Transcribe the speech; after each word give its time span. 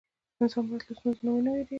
انسان 0.41 0.63
باید 0.69 0.83
له 0.87 0.93
ستونزو 0.97 1.21
ونه 1.33 1.51
ویریږي. 1.51 1.69